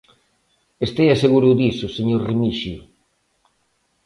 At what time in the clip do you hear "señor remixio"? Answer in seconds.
1.97-2.79